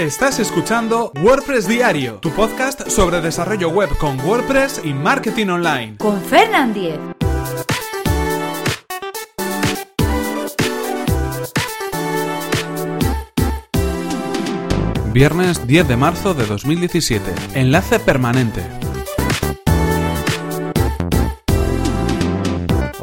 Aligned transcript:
Estás 0.00 0.38
escuchando 0.38 1.12
WordPress 1.22 1.68
Diario, 1.68 2.14
tu 2.22 2.30
podcast 2.30 2.88
sobre 2.88 3.20
desarrollo 3.20 3.68
web 3.68 3.90
con 3.98 4.18
WordPress 4.18 4.80
y 4.82 4.94
marketing 4.94 5.48
online. 5.48 5.98
Con 5.98 6.18
Fernand 6.22 6.72
Diez. 6.72 6.98
Viernes 15.12 15.66
10 15.66 15.88
de 15.88 15.96
marzo 15.98 16.32
de 16.32 16.46
2017. 16.46 17.34
Enlace 17.52 18.00
permanente. 18.00 18.79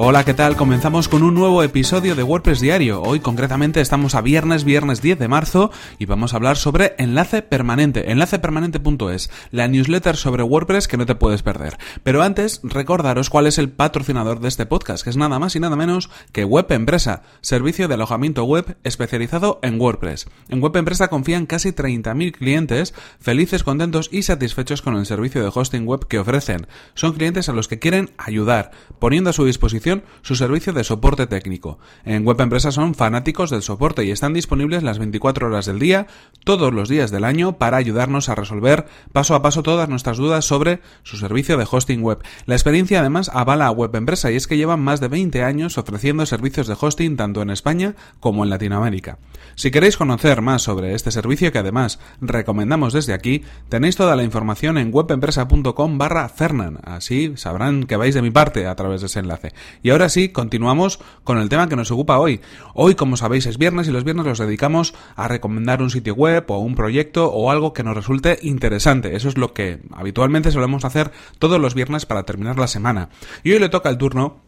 Hola, 0.10 0.24
¿qué 0.24 0.34
tal? 0.34 0.56
Comenzamos 0.56 1.10
con 1.10 1.22
un 1.22 1.34
nuevo 1.34 1.64
episodio 1.64 2.16
de 2.16 2.24
WordPress 2.24 2.62
Diario. 2.62 3.02
Hoy 3.02 3.20
concretamente 3.20 3.82
estamos 3.82 4.16
a 4.16 4.22
viernes, 4.22 4.64
viernes 4.64 5.02
10 5.02 5.20
de 5.20 5.28
marzo, 5.28 5.70
y 6.00 6.06
vamos 6.06 6.32
a 6.32 6.38
hablar 6.38 6.56
sobre 6.56 6.96
Enlace 6.98 7.42
Permanente, 7.42 8.10
enlacepermanente.es, 8.10 9.30
la 9.52 9.68
newsletter 9.68 10.16
sobre 10.16 10.44
WordPress 10.44 10.88
que 10.88 10.96
no 10.96 11.06
te 11.06 11.16
puedes 11.16 11.44
perder. 11.44 11.78
Pero 12.04 12.24
antes, 12.24 12.62
recordaros 12.64 13.30
cuál 13.30 13.48
es 13.48 13.58
el 13.58 13.68
patrocinador 13.68 14.40
de 14.40 14.48
este 14.48 14.66
podcast, 14.66 15.04
que 15.04 15.10
es 15.10 15.18
nada 15.18 15.40
más 15.40 15.58
y 15.58 15.60
nada 15.60 15.76
menos 15.76 16.10
que 16.32 16.46
Web 16.46 16.72
Empresa, 16.72 17.24
servicio 17.42 17.90
de 17.90 17.96
alojamiento 17.96 18.46
web 18.46 18.78
especializado 18.86 19.60
en 19.62 19.78
WordPress. 19.78 20.30
En 20.48 20.62
Web 20.62 20.78
Empresa 20.78 21.10
confían 21.10 21.48
casi 21.48 21.74
30.000 21.74 22.32
clientes 22.32 22.94
felices, 23.20 23.66
contentos 23.66 24.08
y 24.10 24.24
satisfechos 24.24 24.82
con 24.82 24.96
el 24.96 25.06
servicio 25.06 25.44
de 25.44 25.52
hosting 25.54 25.86
web 25.86 26.08
que 26.08 26.20
ofrecen. 26.20 26.66
Son 26.94 27.12
clientes 27.12 27.50
a 27.50 27.54
los 27.54 27.68
que 27.68 27.80
quieren 27.80 28.12
ayudar, 28.18 28.72
poniendo 29.00 29.32
a 29.32 29.34
su 29.34 29.44
disposición 29.44 29.97
su 30.22 30.36
servicio 30.36 30.74
de 30.74 30.84
soporte 30.84 31.28
técnico. 31.28 31.80
En 32.06 32.26
Web 32.26 32.42
Empresa 32.42 32.72
son 32.72 32.96
fanáticos 32.96 33.50
del 33.50 33.62
soporte 33.62 34.06
y 34.06 34.12
están 34.12 34.34
disponibles 34.34 34.84
las 34.84 35.00
24 35.00 35.48
horas 35.48 35.66
del 35.66 35.80
día, 35.80 36.08
todos 36.44 36.74
los 36.74 36.90
días 36.90 37.12
del 37.12 37.24
año, 37.24 37.58
para 37.58 37.78
ayudarnos 37.78 38.30
a 38.30 38.36
resolver 38.36 38.86
paso 39.14 39.36
a 39.36 39.42
paso 39.42 39.64
todas 39.64 39.90
nuestras 39.90 40.18
dudas 40.18 40.46
sobre 40.46 40.82
su 41.04 41.18
servicio 41.18 41.58
de 41.58 41.68
hosting 41.70 42.02
web. 42.02 42.20
La 42.46 42.56
experiencia 42.56 43.00
además 43.00 43.32
avala 43.34 43.68
a 43.68 43.72
Web 43.72 43.96
Empresa 43.96 44.32
y 44.32 44.36
es 44.36 44.48
que 44.48 44.58
llevan 44.58 44.80
más 44.80 45.00
de 45.00 45.08
20 45.08 45.44
años 45.44 45.78
ofreciendo 45.78 46.26
servicios 46.26 46.68
de 46.68 46.78
hosting 46.80 47.16
tanto 47.16 47.42
en 47.42 47.50
España 47.50 47.96
como 48.20 48.44
en 48.44 48.50
Latinoamérica. 48.50 49.18
Si 49.56 49.72
queréis 49.72 49.98
conocer 49.98 50.42
más 50.42 50.62
sobre 50.62 50.94
este 50.94 51.12
servicio 51.12 51.52
que 51.52 51.60
además 51.60 52.00
recomendamos 52.22 52.94
desde 52.94 53.14
aquí, 53.14 53.44
tenéis 53.70 53.96
toda 53.96 54.16
la 54.16 54.24
información 54.24 54.78
en 54.78 54.94
webempresa.com 54.94 55.98
barra 55.98 56.30
Fernan, 56.30 56.80
así 56.84 57.34
sabrán 57.36 57.86
que 57.86 57.98
vais 57.98 58.14
de 58.14 58.22
mi 58.22 58.32
parte 58.32 58.68
a 58.68 58.76
través 58.76 59.02
de 59.02 59.08
ese 59.08 59.20
enlace. 59.20 59.54
Y 59.84 59.90
ahora 59.90 60.10
sí, 60.10 60.30
continuamos 60.30 61.00
con 61.24 61.38
el 61.38 61.50
tema 61.50 61.70
que 61.70 61.76
nos 61.76 61.92
ocupa 61.92 62.18
hoy. 62.18 62.42
Hoy, 62.74 62.96
como 62.96 63.18
sabéis, 63.18 63.46
es 63.46 63.58
viernes 63.58 63.88
y 63.88 63.92
los 63.92 64.04
viernes 64.04 64.26
los 64.26 64.40
dedicamos 64.40 64.94
a 65.16 65.28
recomendar 65.28 65.82
un 65.82 65.90
sitio 65.90 66.16
web 66.16 66.46
o 66.48 66.60
un 66.60 66.76
proyecto 66.76 67.32
o 67.32 67.52
algo 67.52 67.74
que 67.74 67.84
nos 67.84 67.96
resulte 67.96 68.40
interesante. 68.42 69.16
Eso 69.16 69.30
es 69.30 69.38
lo 69.38 69.54
que 69.54 69.80
habitualmente 69.92 70.52
solemos 70.52 70.86
hacer 70.86 71.12
todos 71.40 71.60
los 71.60 71.74
viernes 71.74 72.06
para 72.06 72.24
terminar 72.24 72.58
la 72.58 72.68
semana. 72.68 73.10
Y 73.44 73.52
hoy 73.52 73.60
le 73.60 73.70
toca 73.70 73.90
el 73.90 73.98
turno 73.98 74.42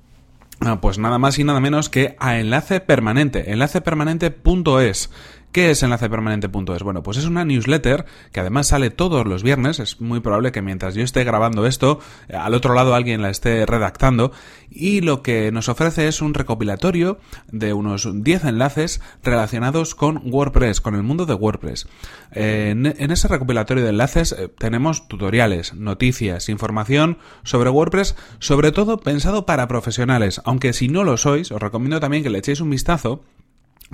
ah, 0.61 0.81
pues 0.81 0.97
nada 0.97 1.17
más 1.17 1.39
y 1.39 1.43
nada 1.43 1.59
menos 1.59 1.89
que 1.89 2.15
a 2.19 2.39
enlace 2.39 2.79
permanente, 2.79 3.51
enlacepermanente.es. 3.51 5.09
¿Qué 5.51 5.71
es 5.71 5.81
enlacepermanente.es? 5.81 6.83
Bueno, 6.83 7.01
pues 7.01 7.17
es 7.17 7.25
una 7.25 7.43
newsletter 7.43 8.05
que 8.31 8.39
además 8.39 8.67
sale 8.67 8.91
todos 8.91 9.25
los 9.25 9.41
viernes. 9.41 9.79
Es 9.79 9.99
muy 9.99 10.19
probable 10.19 10.51
que 10.51 10.61
mientras 10.61 10.93
yo 10.93 11.03
esté 11.03 11.23
grabando 11.23 11.65
esto, 11.65 11.99
eh, 12.27 12.35
al 12.35 12.53
otro 12.53 12.75
lado 12.75 12.93
alguien 12.93 13.23
la 13.23 13.31
esté 13.31 13.65
redactando. 13.65 14.31
Y 14.69 15.01
lo 15.01 15.23
que 15.23 15.51
nos 15.51 15.67
ofrece 15.67 16.07
es 16.07 16.21
un 16.21 16.35
recopilatorio 16.35 17.17
de 17.51 17.73
unos 17.73 18.07
10 18.23 18.45
enlaces 18.45 19.01
relacionados 19.23 19.95
con 19.95 20.21
WordPress, 20.31 20.81
con 20.81 20.93
el 20.93 21.01
mundo 21.01 21.25
de 21.25 21.33
WordPress. 21.33 21.87
En, 22.31 22.85
ese 22.85 23.27
recopilatorio 23.27 23.83
de 23.83 23.89
enlaces 23.89 24.33
eh, 24.33 24.49
tenemos 24.55 25.07
tutoriales, 25.07 25.73
noticias, 25.73 26.47
información 26.49 27.17
sobre 27.41 27.71
WordPress, 27.71 28.15
sobre 28.37 28.71
todo 28.71 28.99
pensado 28.99 29.47
para 29.47 29.67
profesionales. 29.67 30.41
Aunque 30.45 30.73
si 30.73 30.89
no 30.89 31.03
lo 31.03 31.17
sois, 31.17 31.51
os 31.51 31.59
recomiendo 31.59 31.99
también 31.99 32.21
que 32.21 32.29
le 32.29 32.37
echéis 32.37 32.61
un 32.61 32.69
vistazo 32.69 33.23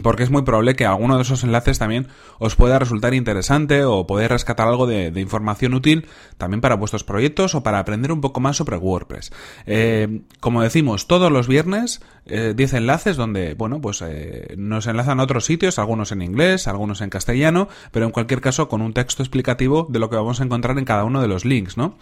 porque 0.01 0.23
es 0.23 0.29
muy 0.29 0.43
probable 0.43 0.75
que 0.75 0.85
alguno 0.85 1.15
de 1.15 1.21
esos 1.21 1.43
enlaces 1.43 1.79
también 1.79 2.07
os 2.39 2.55
pueda 2.55 2.79
resultar 2.79 3.13
interesante 3.13 3.83
o 3.83 4.05
poder 4.07 4.31
rescatar 4.31 4.67
algo 4.67 4.87
de, 4.87 5.11
información 5.19 5.73
útil 5.73 6.07
también 6.37 6.61
para 6.61 6.75
vuestros 6.75 7.03
proyectos 7.03 7.55
o 7.55 7.63
para 7.63 7.79
aprender 7.79 8.11
un 8.11 8.21
poco 8.21 8.39
más 8.39 8.57
sobre 8.57 8.77
WordPress. 8.77 9.31
Eh, 9.65 10.21
como 10.39 10.61
decimos, 10.61 11.07
todos 11.07 11.31
los 11.31 11.47
viernes 11.47 12.01
10 12.25 12.73
eh, 12.73 12.77
enlaces 12.77 13.17
donde, 13.17 13.53
bueno, 13.53 13.81
pues 13.81 14.01
eh, 14.01 14.55
nos 14.57 14.87
enlazan 14.87 15.19
a 15.19 15.23
otros 15.23 15.45
sitios, 15.45 15.79
algunos 15.79 16.11
en 16.11 16.21
inglés, 16.21 16.67
algunos 16.67 17.01
en 17.01 17.09
castellano, 17.09 17.69
pero 17.91 18.05
en 18.05 18.11
cualquier 18.11 18.41
caso 18.41 18.67
con 18.67 18.81
un 18.81 18.93
texto 18.93 19.23
explicativo 19.23 19.87
de 19.89 19.99
lo 19.99 20.09
que 20.09 20.15
vamos 20.15 20.41
a 20.41 20.43
encontrar 20.43 20.77
en 20.77 20.85
cada 20.85 21.03
uno 21.03 21.21
de 21.21 21.27
los 21.27 21.45
links, 21.45 21.77
¿no? 21.77 21.97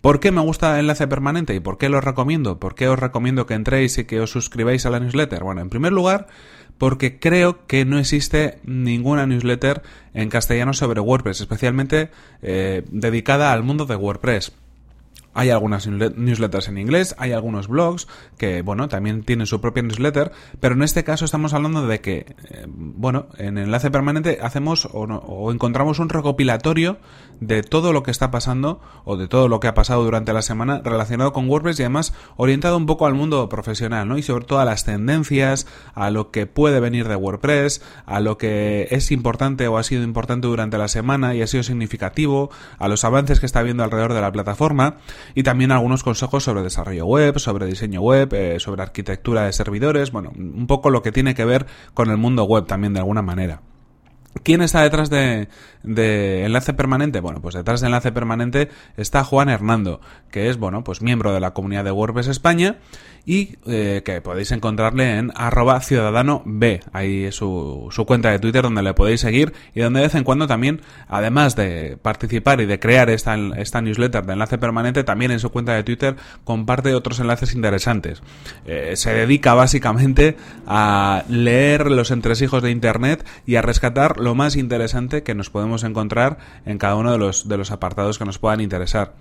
¿Por 0.00 0.18
qué 0.18 0.32
me 0.32 0.40
gusta 0.40 0.74
el 0.74 0.80
enlace 0.80 1.06
permanente 1.06 1.54
y 1.54 1.60
por 1.60 1.78
qué 1.78 1.88
lo 1.88 2.00
recomiendo? 2.00 2.58
¿Por 2.58 2.74
qué 2.74 2.88
os 2.88 2.98
recomiendo 2.98 3.46
que 3.46 3.54
entréis 3.54 3.98
y 3.98 4.04
que 4.04 4.20
os 4.20 4.30
suscribáis 4.30 4.86
a 4.86 4.90
la 4.90 5.00
newsletter? 5.00 5.44
Bueno, 5.44 5.60
en 5.60 5.68
primer 5.68 5.92
lugar, 5.92 6.26
porque 6.78 7.18
creo 7.18 7.66
que 7.66 7.84
no 7.84 7.98
existe 7.98 8.58
ninguna 8.64 9.26
newsletter 9.26 9.82
en 10.14 10.28
castellano 10.28 10.72
sobre 10.72 11.00
WordPress, 11.00 11.40
especialmente 11.40 12.10
eh, 12.42 12.84
dedicada 12.90 13.52
al 13.52 13.62
mundo 13.62 13.86
de 13.86 13.96
WordPress. 13.96 14.52
Hay 15.38 15.50
algunas 15.50 15.86
newsletters 15.86 16.68
en 16.68 16.78
inglés, 16.78 17.14
hay 17.18 17.32
algunos 17.32 17.68
blogs 17.68 18.08
que, 18.38 18.62
bueno, 18.62 18.88
también 18.88 19.22
tienen 19.22 19.46
su 19.46 19.60
propia 19.60 19.82
newsletter, 19.82 20.32
pero 20.60 20.74
en 20.74 20.82
este 20.82 21.04
caso 21.04 21.26
estamos 21.26 21.52
hablando 21.52 21.86
de 21.86 22.00
que, 22.00 22.34
eh, 22.48 22.64
bueno, 22.66 23.26
en 23.36 23.58
enlace 23.58 23.90
permanente 23.90 24.38
hacemos 24.40 24.86
o, 24.86 25.02
o, 25.02 25.52
encontramos 25.52 25.98
un 25.98 26.08
recopilatorio 26.08 26.96
de 27.40 27.62
todo 27.62 27.92
lo 27.92 28.02
que 28.02 28.10
está 28.10 28.30
pasando 28.30 28.80
o 29.04 29.18
de 29.18 29.28
todo 29.28 29.48
lo 29.48 29.60
que 29.60 29.68
ha 29.68 29.74
pasado 29.74 30.02
durante 30.04 30.32
la 30.32 30.40
semana 30.40 30.80
relacionado 30.82 31.34
con 31.34 31.50
WordPress 31.50 31.80
y 31.80 31.82
además 31.82 32.14
orientado 32.38 32.78
un 32.78 32.86
poco 32.86 33.04
al 33.04 33.12
mundo 33.12 33.46
profesional, 33.50 34.08
¿no? 34.08 34.16
Y 34.16 34.22
sobre 34.22 34.46
todo 34.46 34.60
a 34.60 34.64
las 34.64 34.86
tendencias, 34.86 35.66
a 35.94 36.10
lo 36.10 36.30
que 36.30 36.46
puede 36.46 36.80
venir 36.80 37.08
de 37.08 37.16
WordPress, 37.16 37.82
a 38.06 38.20
lo 38.20 38.38
que 38.38 38.88
es 38.90 39.12
importante 39.12 39.68
o 39.68 39.76
ha 39.76 39.82
sido 39.82 40.02
importante 40.02 40.46
durante 40.46 40.78
la 40.78 40.88
semana 40.88 41.34
y 41.34 41.42
ha 41.42 41.46
sido 41.46 41.62
significativo, 41.62 42.50
a 42.78 42.88
los 42.88 43.04
avances 43.04 43.38
que 43.38 43.44
está 43.44 43.60
habiendo 43.60 43.84
alrededor 43.84 44.14
de 44.14 44.22
la 44.22 44.32
plataforma 44.32 44.96
y 45.34 45.42
también 45.42 45.72
algunos 45.72 46.02
consejos 46.02 46.44
sobre 46.44 46.62
desarrollo 46.62 47.06
web, 47.06 47.38
sobre 47.38 47.66
diseño 47.66 48.00
web, 48.00 48.32
eh, 48.32 48.60
sobre 48.60 48.82
arquitectura 48.82 49.44
de 49.44 49.52
servidores, 49.52 50.12
bueno, 50.12 50.32
un 50.36 50.66
poco 50.66 50.90
lo 50.90 51.02
que 51.02 51.12
tiene 51.12 51.34
que 51.34 51.44
ver 51.44 51.66
con 51.94 52.10
el 52.10 52.16
mundo 52.16 52.44
web 52.44 52.66
también 52.66 52.92
de 52.94 53.00
alguna 53.00 53.22
manera. 53.22 53.62
¿Quién 54.46 54.62
está 54.62 54.82
detrás 54.82 55.10
de, 55.10 55.48
Enlace 55.82 56.72
Permanente? 56.72 57.18
Bueno, 57.18 57.42
pues 57.42 57.56
detrás 57.56 57.80
de 57.80 57.88
Enlace 57.88 58.12
Permanente 58.12 58.68
está 58.96 59.24
Juan 59.24 59.48
Hernando, 59.48 60.00
que 60.30 60.48
es, 60.48 60.56
bueno, 60.56 60.84
pues 60.84 61.02
miembro 61.02 61.34
de 61.34 61.40
la 61.40 61.52
comunidad 61.52 61.82
de 61.82 61.90
WordPress 61.90 62.28
España 62.28 62.76
y 63.24 63.56
eh, 63.66 64.02
que 64.04 64.20
podéis 64.20 64.52
encontrarle 64.52 65.18
en 65.18 65.32
arroba 65.34 65.80
ciudadano 65.80 66.42
B. 66.46 66.80
Ahí 66.92 67.24
es 67.24 67.34
su, 67.34 67.88
su, 67.90 68.06
cuenta 68.06 68.30
de 68.30 68.38
Twitter 68.38 68.62
donde 68.62 68.84
le 68.84 68.94
podéis 68.94 69.20
seguir 69.20 69.52
y 69.74 69.80
donde 69.80 69.98
de 69.98 70.06
vez 70.06 70.14
en 70.14 70.22
cuando 70.22 70.46
también, 70.46 70.80
además 71.08 71.56
de 71.56 71.98
participar 72.00 72.60
y 72.60 72.66
de 72.66 72.78
crear 72.78 73.10
esta, 73.10 73.34
esta 73.56 73.80
newsletter 73.80 74.26
de 74.26 74.34
enlace 74.34 74.58
permanente, 74.58 75.02
también 75.02 75.32
en 75.32 75.40
su 75.40 75.50
cuenta 75.50 75.74
de 75.74 75.82
Twitter 75.82 76.14
comparte 76.44 76.94
otros 76.94 77.18
enlaces 77.18 77.52
interesantes. 77.52 78.22
Eh, 78.64 78.92
se 78.94 79.12
dedica 79.12 79.54
básicamente 79.54 80.36
a 80.68 81.24
leer 81.28 81.90
los 81.90 82.12
entresijos 82.12 82.62
de 82.62 82.70
Internet 82.70 83.26
y 83.44 83.56
a 83.56 83.62
rescatar 83.62 84.20
lo 84.20 84.35
más 84.36 84.54
interesante 84.56 85.22
que 85.22 85.34
nos 85.34 85.50
podemos 85.50 85.82
encontrar 85.82 86.38
en 86.64 86.78
cada 86.78 86.94
uno 86.94 87.10
de 87.10 87.18
los, 87.18 87.48
de 87.48 87.56
los 87.56 87.70
apartados 87.72 88.18
que 88.18 88.24
nos 88.24 88.38
puedan 88.38 88.60
interesar. 88.60 89.14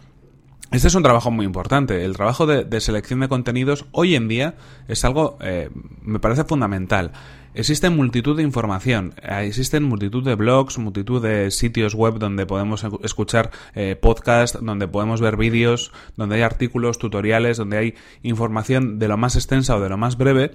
Este 0.71 0.87
es 0.87 0.95
un 0.95 1.03
trabajo 1.03 1.31
muy 1.31 1.45
importante. 1.45 2.03
El 2.03 2.15
trabajo 2.15 2.45
de, 2.45 2.81
selección 2.81 3.19
de 3.19 3.29
contenidos 3.29 3.85
hoy 3.91 4.15
en 4.15 4.27
día 4.27 4.55
es 4.87 5.05
algo, 5.05 5.37
eh, 5.41 5.69
me 6.01 6.19
parece 6.19 6.43
fundamental. 6.43 7.11
Existen 7.53 7.95
multitud 7.95 8.35
de 8.35 8.43
información, 8.43 9.13
eh, 9.21 9.45
existen 9.47 9.83
multitud 9.83 10.25
de 10.25 10.35
blogs, 10.35 10.77
multitud 10.77 11.21
de 11.21 11.51
sitios 11.51 11.95
web 11.95 12.15
donde 12.15 12.45
podemos 12.45 12.85
escuchar 13.03 13.51
eh, 13.75 13.95
podcasts, 13.95 14.59
donde 14.61 14.87
podemos 14.89 15.21
ver 15.21 15.37
vídeos, 15.37 15.93
donde 16.17 16.35
hay 16.35 16.41
artículos, 16.41 16.97
tutoriales, 16.97 17.55
donde 17.55 17.77
hay 17.77 17.95
información 18.23 18.99
de 18.99 19.07
lo 19.07 19.15
más 19.15 19.35
extensa 19.35 19.77
o 19.77 19.79
de 19.79 19.87
lo 19.87 19.97
más 19.97 20.17
breve. 20.17 20.51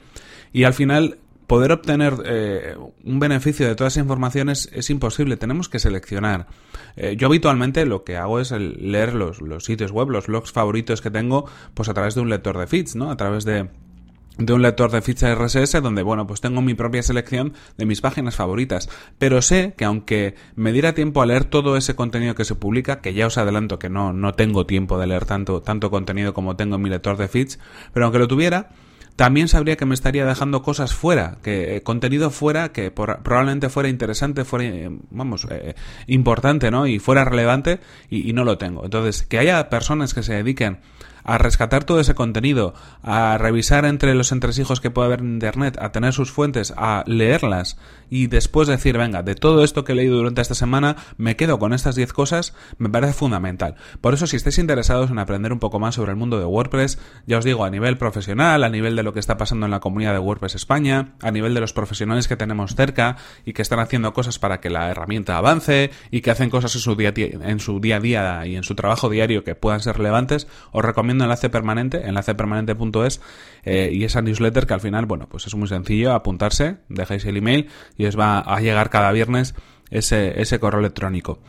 Y 0.52 0.64
al 0.64 0.74
final 0.74 1.18
poder 1.50 1.72
obtener 1.72 2.14
eh, 2.26 2.76
un 3.02 3.18
beneficio 3.18 3.66
de 3.66 3.74
todas 3.74 3.94
esas 3.94 4.04
informaciones 4.04 4.70
es 4.72 4.88
imposible, 4.88 5.36
tenemos 5.36 5.68
que 5.68 5.80
seleccionar. 5.80 6.46
Eh, 6.94 7.16
yo 7.18 7.26
habitualmente 7.26 7.84
lo 7.86 8.04
que 8.04 8.16
hago 8.16 8.38
es 8.38 8.52
leer 8.52 9.14
los, 9.14 9.40
sitios 9.64 9.90
web, 9.90 10.10
los 10.10 10.28
blogs 10.28 10.52
favoritos 10.52 11.00
que 11.00 11.10
tengo, 11.10 11.46
pues 11.74 11.88
a 11.88 11.94
través 11.94 12.14
de 12.14 12.20
un 12.20 12.30
lector 12.30 12.56
de 12.56 12.68
feeds, 12.68 12.94
¿no? 12.94 13.10
A 13.10 13.16
través 13.16 13.44
de, 13.44 13.68
de 14.38 14.52
un 14.52 14.62
lector 14.62 14.92
de 14.92 15.02
ficha 15.02 15.34
RSS 15.34 15.82
donde, 15.82 16.04
bueno, 16.04 16.24
pues 16.28 16.40
tengo 16.40 16.62
mi 16.62 16.74
propia 16.74 17.02
selección 17.02 17.54
de 17.76 17.84
mis 17.84 18.00
páginas 18.00 18.36
favoritas. 18.36 18.88
Pero 19.18 19.42
sé 19.42 19.74
que 19.76 19.84
aunque 19.84 20.36
me 20.54 20.70
diera 20.70 20.94
tiempo 20.94 21.20
a 21.20 21.26
leer 21.26 21.46
todo 21.46 21.76
ese 21.76 21.96
contenido 21.96 22.36
que 22.36 22.44
se 22.44 22.54
publica, 22.54 23.00
que 23.00 23.12
ya 23.12 23.26
os 23.26 23.38
adelanto 23.38 23.80
que 23.80 23.90
no, 23.90 24.12
no 24.12 24.34
tengo 24.34 24.66
tiempo 24.66 25.00
de 25.00 25.08
leer 25.08 25.24
tanto, 25.24 25.62
tanto 25.62 25.90
contenido 25.90 26.32
como 26.32 26.54
tengo 26.54 26.76
en 26.76 26.82
mi 26.82 26.90
lector 26.90 27.16
de 27.16 27.26
feeds, 27.26 27.58
pero 27.92 28.06
aunque 28.06 28.20
lo 28.20 28.28
tuviera, 28.28 28.70
también 29.16 29.48
sabría 29.48 29.76
que 29.76 29.86
me 29.86 29.94
estaría 29.94 30.24
dejando 30.24 30.62
cosas 30.62 30.94
fuera, 30.94 31.38
que 31.42 31.76
eh, 31.76 31.82
contenido 31.82 32.30
fuera 32.30 32.72
que 32.72 32.90
probablemente 32.90 33.68
fuera 33.68 33.88
interesante, 33.88 34.44
fuera, 34.44 34.64
eh, 34.64 34.90
vamos, 35.10 35.46
eh, 35.50 35.74
importante, 36.06 36.70
¿no? 36.70 36.86
Y 36.86 36.98
fuera 36.98 37.24
relevante 37.24 37.80
y, 38.08 38.32
no 38.32 38.44
lo 38.44 38.58
tengo. 38.58 38.84
Entonces, 38.84 39.22
que 39.22 39.38
haya 39.38 39.68
personas 39.68 40.14
que 40.14 40.22
se 40.22 40.34
dediquen 40.34 40.78
a 41.24 41.38
rescatar 41.38 41.84
todo 41.84 42.00
ese 42.00 42.14
contenido, 42.14 42.74
a 43.02 43.38
revisar 43.38 43.84
entre 43.84 44.14
los 44.14 44.32
entresijos 44.32 44.80
que 44.80 44.90
puede 44.90 45.06
haber 45.06 45.20
en 45.20 45.34
Internet, 45.34 45.78
a 45.80 45.92
tener 45.92 46.12
sus 46.12 46.30
fuentes, 46.30 46.72
a 46.76 47.04
leerlas 47.06 47.78
y 48.08 48.26
después 48.26 48.68
decir, 48.68 48.98
venga, 48.98 49.22
de 49.22 49.34
todo 49.34 49.62
esto 49.64 49.84
que 49.84 49.92
he 49.92 49.94
leído 49.94 50.16
durante 50.16 50.40
esta 50.42 50.54
semana, 50.54 50.96
me 51.16 51.36
quedo 51.36 51.58
con 51.58 51.72
estas 51.72 51.94
10 51.94 52.12
cosas, 52.12 52.54
me 52.78 52.88
parece 52.88 53.12
fundamental. 53.12 53.76
Por 54.00 54.14
eso, 54.14 54.26
si 54.26 54.36
estáis 54.36 54.58
interesados 54.58 55.10
en 55.10 55.18
aprender 55.18 55.52
un 55.52 55.60
poco 55.60 55.78
más 55.78 55.94
sobre 55.94 56.10
el 56.10 56.16
mundo 56.16 56.38
de 56.38 56.44
WordPress, 56.44 56.98
ya 57.26 57.38
os 57.38 57.44
digo, 57.44 57.64
a 57.64 57.70
nivel 57.70 57.96
profesional, 57.98 58.64
a 58.64 58.68
nivel 58.68 58.96
de 58.96 59.02
lo 59.02 59.12
que 59.12 59.20
está 59.20 59.36
pasando 59.36 59.66
en 59.66 59.70
la 59.70 59.80
comunidad 59.80 60.12
de 60.12 60.18
WordPress 60.18 60.56
España, 60.56 61.12
a 61.20 61.30
nivel 61.30 61.54
de 61.54 61.60
los 61.60 61.72
profesionales 61.72 62.26
que 62.26 62.36
tenemos 62.36 62.74
cerca 62.74 63.16
y 63.44 63.52
que 63.52 63.62
están 63.62 63.78
haciendo 63.78 64.12
cosas 64.12 64.38
para 64.38 64.60
que 64.60 64.70
la 64.70 64.90
herramienta 64.90 65.36
avance 65.36 65.90
y 66.10 66.20
que 66.20 66.30
hacen 66.30 66.50
cosas 66.50 66.74
en 66.74 66.80
su 66.80 66.96
día, 66.96 67.12
en 67.14 67.60
su 67.60 67.80
día 67.80 67.96
a 67.96 68.00
día 68.00 68.46
y 68.46 68.56
en 68.56 68.64
su 68.64 68.74
trabajo 68.74 69.08
diario 69.08 69.44
que 69.44 69.54
puedan 69.54 69.80
ser 69.80 69.96
relevantes, 69.96 70.48
os 70.72 70.84
recomiendo 70.84 71.09
enlace 71.10 71.48
permanente, 71.50 72.06
enlacepermanente.es 72.06 73.20
eh, 73.64 73.90
y 73.92 74.04
esa 74.04 74.22
newsletter 74.22 74.66
que 74.66 74.74
al 74.74 74.80
final, 74.80 75.06
bueno, 75.06 75.28
pues 75.28 75.46
es 75.46 75.54
muy 75.54 75.68
sencillo, 75.68 76.12
apuntarse, 76.12 76.78
dejáis 76.88 77.24
el 77.24 77.36
email 77.36 77.68
y 77.96 78.06
os 78.06 78.18
va 78.18 78.40
a 78.40 78.60
llegar 78.60 78.90
cada 78.90 79.12
viernes 79.12 79.54
ese, 79.90 80.40
ese 80.40 80.60
correo 80.60 80.80
electrónico. 80.80 81.40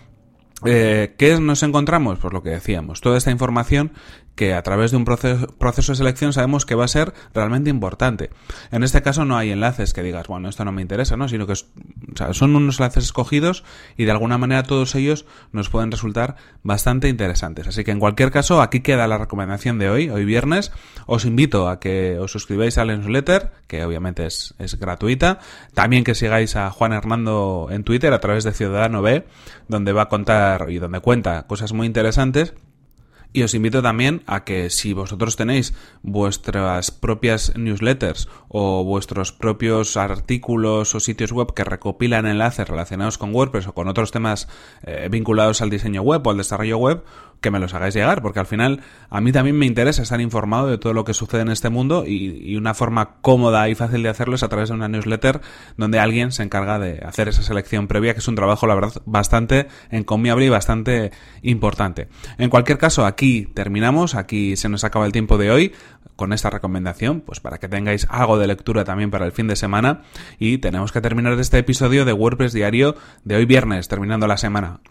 Eh, 0.63 1.15
¿Qué 1.17 1.39
nos 1.39 1.63
encontramos? 1.63 2.19
Pues 2.19 2.33
lo 2.33 2.43
que 2.43 2.51
decíamos, 2.51 3.01
toda 3.01 3.17
esta 3.17 3.31
información 3.31 3.93
que 4.41 4.55
a 4.55 4.63
través 4.63 4.89
de 4.89 4.97
un 4.97 5.05
proceso, 5.05 5.45
proceso, 5.59 5.91
de 5.91 5.97
selección 5.97 6.33
sabemos 6.33 6.65
que 6.65 6.73
va 6.73 6.85
a 6.85 6.87
ser 6.87 7.13
realmente 7.31 7.69
importante. 7.69 8.31
En 8.71 8.81
este 8.81 9.03
caso 9.03 9.23
no 9.23 9.37
hay 9.37 9.51
enlaces 9.51 9.93
que 9.93 10.01
digas, 10.01 10.25
bueno, 10.25 10.49
esto 10.49 10.65
no 10.65 10.71
me 10.71 10.81
interesa, 10.81 11.15
¿no? 11.15 11.29
Sino 11.29 11.45
que 11.45 11.53
son 11.53 12.55
unos 12.55 12.79
enlaces 12.79 13.03
escogidos 13.03 13.63
y 13.97 14.05
de 14.05 14.11
alguna 14.11 14.39
manera 14.39 14.63
todos 14.63 14.95
ellos 14.95 15.27
nos 15.51 15.69
pueden 15.69 15.91
resultar 15.91 16.37
bastante 16.63 17.07
interesantes. 17.07 17.67
Así 17.67 17.83
que 17.83 17.91
en 17.91 17.99
cualquier 17.99 18.31
caso, 18.31 18.63
aquí 18.63 18.79
queda 18.79 19.05
la 19.05 19.19
recomendación 19.19 19.77
de 19.77 19.91
hoy, 19.91 20.09
hoy 20.09 20.25
viernes. 20.25 20.71
Os 21.05 21.25
invito 21.25 21.69
a 21.69 21.79
que 21.79 22.17
os 22.17 22.31
suscribáis 22.31 22.79
al 22.79 22.87
newsletter, 22.87 23.51
que 23.67 23.85
obviamente 23.85 24.25
es, 24.25 24.55
es 24.57 24.79
gratuita. 24.79 25.37
También 25.75 26.03
que 26.03 26.15
sigáis 26.15 26.55
a 26.55 26.71
Juan 26.71 26.93
Hernando 26.93 27.67
en 27.69 27.83
Twitter 27.83 28.11
a 28.11 28.19
través 28.19 28.43
de 28.43 28.53
Ciudadano 28.53 29.03
B, 29.03 29.23
donde 29.67 29.93
va 29.93 30.01
a 30.01 30.09
contar 30.09 30.71
y 30.71 30.79
donde 30.79 30.99
cuenta 30.99 31.45
cosas 31.45 31.73
muy 31.73 31.85
interesantes 31.85 32.55
y 33.33 33.43
os 33.43 33.53
invito 33.53 33.81
también 33.81 34.23
a 34.25 34.43
que 34.43 34.69
si 34.69 34.93
vosotros 34.93 35.35
tenéis 35.35 35.73
vuestras 36.01 36.91
propias 36.91 37.53
newsletters 37.55 38.27
o 38.49 38.83
vuestros 38.83 39.31
propios 39.31 39.95
artículos 39.95 40.93
o 40.95 40.99
sitios 40.99 41.31
web 41.31 41.53
que 41.53 41.63
recopilan 41.63 42.25
enlaces 42.25 42.67
relacionados 42.67 43.17
con 43.17 43.33
WordPress 43.33 43.67
o 43.67 43.73
con 43.73 43.87
otros 43.87 44.11
temas 44.11 44.47
eh, 44.83 45.07
vinculados 45.09 45.61
al 45.61 45.69
diseño 45.69 46.01
web 46.01 46.25
o 46.25 46.31
al 46.31 46.37
desarrollo 46.37 46.77
web, 46.77 47.03
que 47.41 47.49
me 47.49 47.59
los 47.59 47.73
hagáis 47.73 47.95
llegar, 47.95 48.21
porque 48.21 48.39
al 48.39 48.45
final 48.45 48.81
a 49.09 49.19
mí 49.19 49.31
también 49.31 49.57
me 49.57 49.65
interesa 49.65 50.03
estar 50.03 50.21
informado 50.21 50.67
de 50.67 50.77
todo 50.77 50.93
lo 50.93 51.03
que 51.03 51.15
sucede 51.15 51.41
en 51.41 51.49
este 51.49 51.69
mundo 51.69 52.05
y, 52.07 52.55
una 52.61 52.75
forma 52.75 53.15
cómoda 53.21 53.67
y 53.69 53.75
fácil 53.75 54.03
de 54.03 54.09
hacerlo 54.09 54.35
es 54.35 54.43
a 54.43 54.49
través 54.49 54.69
de 54.69 54.75
una 54.75 54.87
newsletter 54.87 55.41
donde 55.77 55.97
alguien 55.97 56.31
se 56.31 56.43
encarga 56.43 56.77
de 56.77 56.99
hacer 57.03 57.27
esa 57.27 57.41
selección 57.41 57.87
previa, 57.87 58.13
que 58.13 58.19
es 58.19 58.27
un 58.27 58.35
trabajo, 58.35 58.67
la 58.67 58.75
verdad, 58.75 59.01
bastante 59.05 59.67
encomiable 59.89 60.45
y 60.45 60.49
bastante 60.49 61.11
importante. 61.41 62.07
En 62.37 62.51
cualquier 62.51 62.77
caso, 62.77 63.05
aquí 63.05 63.47
terminamos, 63.55 64.13
aquí 64.13 64.55
se 64.55 64.69
nos 64.69 64.83
acaba 64.83 65.07
el 65.07 65.11
tiempo 65.11 65.39
de 65.39 65.49
hoy 65.49 65.73
con 66.15 66.33
esta 66.33 66.51
recomendación, 66.51 67.21
pues 67.21 67.39
para 67.39 67.57
que 67.57 67.67
tengáis 67.67 68.05
algo 68.11 68.37
de 68.37 68.45
lectura 68.45 68.83
también 68.83 69.09
para 69.09 69.25
el 69.25 69.31
fin 69.31 69.47
de 69.47 69.55
semana 69.55 70.03
y 70.37 70.59
tenemos 70.59 70.91
que 70.91 71.01
terminar 71.01 71.39
este 71.39 71.57
episodio 71.57 72.05
de 72.05 72.13
WordPress 72.13 72.53
Diario 72.53 72.95
de 73.23 73.37
hoy 73.37 73.45
viernes, 73.45 73.87
terminando 73.87 74.27
la 74.27 74.37
semana. 74.37 74.81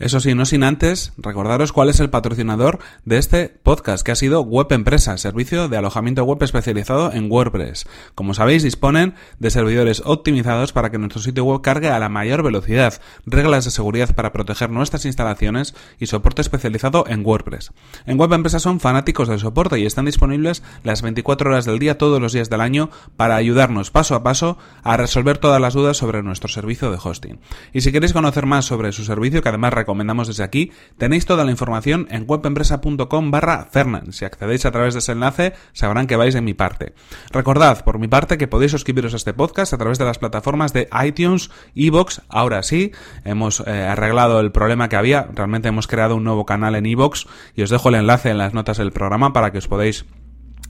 Eso 0.00 0.18
sí, 0.18 0.34
no 0.34 0.46
sin 0.46 0.64
antes 0.64 1.12
recordaros 1.18 1.74
cuál 1.74 1.90
es 1.90 2.00
el 2.00 2.08
patrocinador 2.08 2.78
de 3.04 3.18
este 3.18 3.50
podcast, 3.50 4.02
que 4.02 4.12
ha 4.12 4.16
sido 4.16 4.40
Web 4.40 4.68
Empresa, 4.70 5.18
servicio 5.18 5.68
de 5.68 5.76
alojamiento 5.76 6.24
web 6.24 6.42
especializado 6.42 7.12
en 7.12 7.30
WordPress. 7.30 7.86
Como 8.14 8.32
sabéis, 8.32 8.62
disponen 8.62 9.12
de 9.40 9.50
servidores 9.50 10.02
optimizados 10.06 10.72
para 10.72 10.90
que 10.90 10.96
nuestro 10.96 11.20
sitio 11.20 11.44
web 11.44 11.60
cargue 11.60 11.90
a 11.90 11.98
la 11.98 12.08
mayor 12.08 12.42
velocidad, 12.42 12.98
reglas 13.26 13.66
de 13.66 13.72
seguridad 13.72 14.14
para 14.14 14.32
proteger 14.32 14.70
nuestras 14.70 15.04
instalaciones 15.04 15.74
y 15.98 16.06
soporte 16.06 16.40
especializado 16.40 17.04
en 17.06 17.22
WordPress. 17.22 17.72
En 18.06 18.18
Web 18.18 18.32
Empresa 18.32 18.58
son 18.58 18.80
fanáticos 18.80 19.28
del 19.28 19.38
soporte 19.38 19.78
y 19.78 19.84
están 19.84 20.06
disponibles 20.06 20.62
las 20.82 21.02
24 21.02 21.50
horas 21.50 21.66
del 21.66 21.78
día 21.78 21.98
todos 21.98 22.22
los 22.22 22.32
días 22.32 22.48
del 22.48 22.62
año 22.62 22.88
para 23.18 23.36
ayudarnos 23.36 23.90
paso 23.90 24.14
a 24.14 24.22
paso 24.22 24.56
a 24.82 24.96
resolver 24.96 25.36
todas 25.36 25.60
las 25.60 25.74
dudas 25.74 25.98
sobre 25.98 26.22
nuestro 26.22 26.48
servicio 26.48 26.90
de 26.90 26.98
hosting. 27.04 27.38
Y 27.74 27.82
si 27.82 27.92
queréis 27.92 28.14
conocer 28.14 28.46
más 28.46 28.64
sobre 28.64 28.92
su 28.92 29.04
servicio, 29.04 29.42
que 29.42 29.50
además 29.50 29.74
recomendamos 29.90 30.28
desde 30.28 30.44
aquí. 30.44 30.70
Tenéis 30.98 31.26
toda 31.26 31.44
la 31.44 31.50
información 31.50 32.06
en 32.12 32.24
webempresa.com 32.28 33.30
barra 33.32 33.66
Fernan. 33.72 34.12
Si 34.12 34.24
accedéis 34.24 34.64
a 34.64 34.70
través 34.70 34.94
de 34.94 35.00
ese 35.00 35.10
enlace, 35.10 35.52
sabrán 35.72 36.06
que 36.06 36.14
vais 36.14 36.32
de 36.32 36.40
mi 36.40 36.54
parte. 36.54 36.94
Recordad, 37.32 37.82
por 37.84 37.98
mi 37.98 38.06
parte, 38.06 38.38
que 38.38 38.46
podéis 38.46 38.70
suscribiros 38.70 39.14
a 39.14 39.16
este 39.16 39.34
podcast 39.34 39.72
a 39.72 39.78
través 39.78 39.98
de 39.98 40.04
las 40.04 40.20
plataformas 40.20 40.72
de 40.72 40.88
iTunes, 41.04 41.50
Evox. 41.74 42.22
Ahora 42.28 42.62
sí, 42.62 42.92
hemos 43.24 43.64
eh, 43.66 43.82
arreglado 43.82 44.38
el 44.38 44.52
problema 44.52 44.88
que 44.88 44.94
había. 44.94 45.26
Realmente 45.34 45.66
hemos 45.66 45.88
creado 45.88 46.14
un 46.14 46.22
nuevo 46.22 46.46
canal 46.46 46.76
en 46.76 46.86
Evox 46.86 47.26
y 47.56 47.62
os 47.62 47.70
dejo 47.70 47.88
el 47.88 47.96
enlace 47.96 48.30
en 48.30 48.38
las 48.38 48.54
notas 48.54 48.78
del 48.78 48.92
programa 48.92 49.32
para 49.32 49.50
que 49.50 49.58
os 49.58 49.66
podáis 49.66 50.04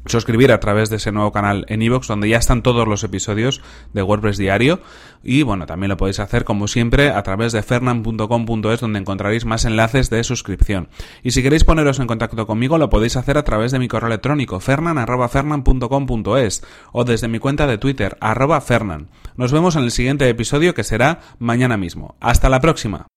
suscribir 0.06 0.52
a 0.52 0.60
través 0.60 0.90
de 0.90 0.96
ese 0.96 1.12
nuevo 1.12 1.32
canal 1.32 1.64
en 1.68 1.82
iVoox 1.82 2.06
donde 2.06 2.28
ya 2.28 2.38
están 2.38 2.62
todos 2.62 2.88
los 2.88 3.04
episodios 3.04 3.60
de 3.92 4.02
WordPress 4.02 4.38
diario. 4.38 4.80
Y 5.22 5.42
bueno 5.42 5.66
también 5.66 5.90
lo 5.90 5.96
podéis 5.96 6.20
hacer 6.20 6.44
como 6.44 6.68
siempre 6.68 7.10
a 7.10 7.22
través 7.22 7.52
de 7.52 7.62
fernan.com.es 7.62 8.80
donde 8.80 8.98
encontraréis 8.98 9.44
más 9.44 9.64
enlaces 9.64 10.10
de 10.10 10.24
suscripción. 10.24 10.88
Y 11.22 11.30
si 11.32 11.42
queréis 11.42 11.64
poneros 11.64 12.00
en 12.00 12.06
contacto 12.06 12.46
conmigo 12.46 12.78
lo 12.78 12.90
podéis 12.90 13.16
hacer 13.16 13.36
a 13.36 13.44
través 13.44 13.72
de 13.72 13.78
mi 13.78 13.88
correo 13.88 14.08
electrónico 14.08 14.60
fernan.fernan.com.es 14.60 16.62
o 16.92 17.04
desde 17.04 17.28
mi 17.28 17.38
cuenta 17.38 17.66
de 17.66 17.78
Twitter 17.78 18.16
arroba 18.20 18.60
fernan. 18.60 19.08
Nos 19.36 19.52
vemos 19.52 19.76
en 19.76 19.84
el 19.84 19.90
siguiente 19.90 20.28
episodio 20.28 20.74
que 20.74 20.84
será 20.84 21.20
mañana 21.38 21.76
mismo. 21.76 22.16
Hasta 22.20 22.48
la 22.48 22.60
próxima 22.60 23.09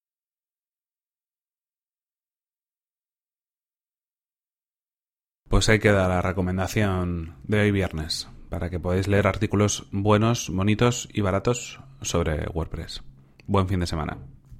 Pues 5.64 5.70
ahí 5.70 5.80
queda 5.80 6.10
la 6.10 6.22
recomendación 6.22 7.38
de 7.46 7.62
hoy 7.62 7.72
viernes, 7.72 8.28
para 8.50 8.70
que 8.70 8.82
podáis 8.82 9.08
leer 9.08 9.28
artículos 9.28 9.88
buenos, 9.94 10.50
bonitos 10.50 11.08
y 11.14 11.22
baratos 11.22 11.80
sobre 12.02 12.50
WordPress. 12.50 13.02
Buen 13.48 13.70
fin 13.70 13.80
de 13.80 13.88
semana. 13.88 14.18